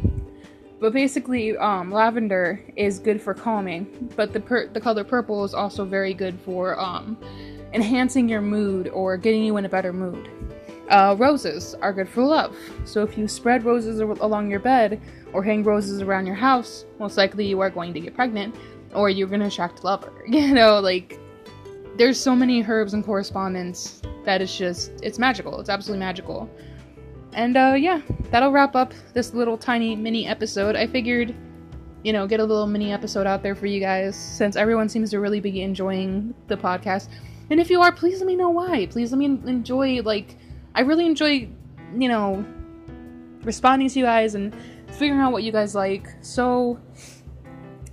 but 0.83 0.91
basically 0.91 1.55
um, 1.59 1.93
lavender 1.93 2.59
is 2.75 2.99
good 2.99 3.21
for 3.21 3.33
calming 3.33 4.11
but 4.17 4.33
the, 4.33 4.39
per- 4.41 4.67
the 4.67 4.81
color 4.81 5.05
purple 5.05 5.45
is 5.45 5.53
also 5.53 5.85
very 5.85 6.13
good 6.13 6.37
for 6.41 6.77
um, 6.77 7.17
enhancing 7.71 8.27
your 8.27 8.41
mood 8.41 8.89
or 8.89 9.15
getting 9.15 9.45
you 9.45 9.55
in 9.55 9.63
a 9.63 9.69
better 9.69 9.93
mood 9.93 10.29
uh, 10.89 11.15
roses 11.17 11.75
are 11.75 11.93
good 11.93 12.09
for 12.09 12.23
love. 12.23 12.55
So 12.83 13.03
if 13.03 13.17
you 13.17 13.25
spread 13.27 13.63
roses 13.63 14.01
along 14.01 14.51
your 14.51 14.59
bed 14.59 15.01
or 15.31 15.41
hang 15.41 15.63
roses 15.63 16.01
around 16.01 16.25
your 16.25 16.35
house, 16.35 16.85
most 16.99 17.15
likely 17.15 17.47
you 17.47 17.61
are 17.61 17.69
going 17.69 17.93
to 17.93 18.01
get 18.01 18.13
pregnant 18.13 18.53
or 18.93 19.09
you're 19.09 19.29
going 19.29 19.39
to 19.39 19.47
attract 19.47 19.79
a 19.79 19.85
lover. 19.85 20.11
You 20.27 20.53
know, 20.53 20.79
like 20.79 21.17
there's 21.97 22.19
so 22.19 22.35
many 22.35 22.63
herbs 22.63 22.93
and 22.93 23.03
correspondence 23.03 24.01
that 24.25 24.41
it's 24.41 24.57
just 24.57 24.91
it's 25.01 25.17
magical. 25.17 25.59
It's 25.61 25.69
absolutely 25.69 26.05
magical. 26.05 26.49
And 27.31 27.55
uh 27.55 27.75
yeah, 27.77 28.01
that'll 28.33 28.51
wrap 28.51 28.75
up 28.75 28.95
this 29.13 29.35
little 29.35 29.59
tiny 29.59 29.95
mini 29.95 30.27
episode. 30.27 30.75
I 30.75 30.87
figured 30.87 31.35
you 32.03 32.11
know, 32.11 32.27
get 32.27 32.39
a 32.39 32.43
little 32.43 32.67
mini 32.67 32.91
episode 32.91 33.25
out 33.25 33.43
there 33.43 33.55
for 33.55 33.65
you 33.65 33.79
guys 33.79 34.15
since 34.15 34.55
everyone 34.55 34.89
seems 34.89 35.09
to 35.11 35.19
really 35.19 35.39
be 35.39 35.61
enjoying 35.61 36.33
the 36.47 36.57
podcast. 36.57 37.07
And 37.49 37.59
if 37.59 37.69
you 37.69 37.79
are, 37.81 37.91
please 37.91 38.19
let 38.19 38.27
me 38.27 38.35
know 38.35 38.49
why. 38.49 38.87
Please 38.87 39.11
let 39.11 39.19
me 39.19 39.25
enjoy 39.25 40.01
like 40.01 40.35
I 40.75 40.81
really 40.81 41.05
enjoy, 41.05 41.47
you 41.95 42.09
know, 42.09 42.43
responding 43.43 43.87
to 43.87 43.99
you 43.99 44.05
guys 44.05 44.35
and 44.35 44.53
figuring 44.87 45.21
out 45.21 45.31
what 45.31 45.43
you 45.43 45.51
guys 45.51 45.75
like. 45.75 46.07
So 46.21 46.79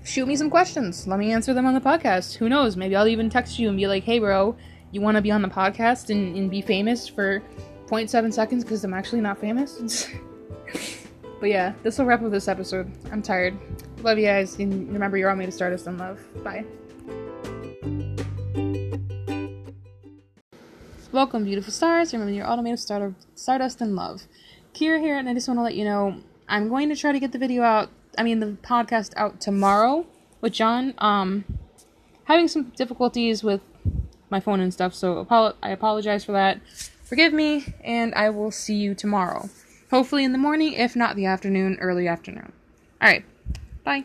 shoot 0.02 0.26
me 0.26 0.36
some 0.36 0.50
questions. 0.50 1.06
Let 1.06 1.18
me 1.18 1.32
answer 1.32 1.54
them 1.54 1.66
on 1.66 1.74
the 1.74 1.80
podcast. 1.80 2.36
Who 2.36 2.48
knows? 2.48 2.78
Maybe 2.78 2.96
I'll 2.96 3.08
even 3.08 3.28
text 3.30 3.58
you 3.58 3.68
and 3.68 3.76
be 3.76 3.86
like, 3.86 4.04
hey, 4.04 4.18
bro, 4.18 4.56
you 4.90 5.02
want 5.02 5.16
to 5.16 5.22
be 5.22 5.30
on 5.30 5.42
the 5.42 5.48
podcast 5.48 6.10
and, 6.10 6.34
and 6.34 6.50
be 6.50 6.62
famous 6.62 7.06
for 7.06 7.42
0.7 7.86 8.32
seconds 8.32 8.64
because 8.64 8.82
I'm 8.82 8.94
actually 8.94 9.20
not 9.20 9.38
famous? 9.38 10.08
but 11.40 11.48
yeah, 11.48 11.72
this 11.82 11.98
will 11.98 12.06
wrap 12.06 12.22
up 12.22 12.30
this 12.30 12.48
episode. 12.48 12.90
I'm 13.10 13.22
tired. 13.22 13.56
Love 14.02 14.18
you 14.18 14.26
guys. 14.26 14.58
And 14.58 14.92
remember, 14.92 15.16
you're 15.16 15.30
all 15.30 15.36
made 15.36 15.46
to 15.46 15.52
stardust 15.52 15.86
and 15.86 15.98
love. 15.98 16.20
Bye. 16.42 16.64
Welcome, 21.12 21.44
beautiful 21.44 21.72
stars. 21.72 22.12
Remember, 22.12 22.32
you're 22.32 22.48
automated 22.48 22.78
starter, 22.78 23.14
stardust 23.34 23.80
and 23.80 23.96
love. 23.96 24.22
Kira 24.74 25.00
here, 25.00 25.16
and 25.16 25.28
I 25.28 25.34
just 25.34 25.48
want 25.48 25.58
to 25.58 25.62
let 25.62 25.74
you 25.74 25.84
know 25.84 26.16
I'm 26.48 26.68
going 26.68 26.88
to 26.88 26.96
try 26.96 27.10
to 27.10 27.18
get 27.18 27.32
the 27.32 27.38
video 27.38 27.62
out. 27.62 27.90
I 28.16 28.22
mean, 28.22 28.38
the 28.38 28.56
podcast 28.62 29.12
out 29.16 29.40
tomorrow 29.40 30.06
with 30.40 30.52
John. 30.52 30.94
Um, 30.98 31.44
having 32.24 32.46
some 32.46 32.70
difficulties 32.76 33.42
with 33.42 33.60
my 34.30 34.38
phone 34.38 34.60
and 34.60 34.72
stuff, 34.72 34.94
so 34.94 35.26
I 35.62 35.70
apologize 35.70 36.24
for 36.24 36.32
that. 36.32 36.60
Forgive 37.02 37.32
me, 37.32 37.74
and 37.82 38.14
I 38.14 38.30
will 38.30 38.52
see 38.52 38.76
you 38.76 38.94
tomorrow. 38.94 39.50
Hopefully 39.90 40.24
in 40.24 40.32
the 40.32 40.38
morning, 40.38 40.72
if 40.72 40.94
not 40.94 41.16
the 41.16 41.26
afternoon, 41.26 41.76
early 41.80 42.06
afternoon. 42.06 42.52
All 43.00 43.08
right, 43.08 43.24